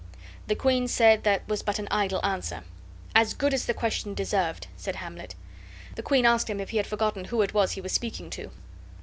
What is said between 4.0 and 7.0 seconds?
deserved," said Hamlet. The queen asked him if he had